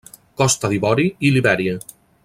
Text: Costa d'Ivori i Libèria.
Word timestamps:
Costa 0.41 0.71
d'Ivori 0.71 1.05
i 1.29 1.33
Libèria. 1.37 1.77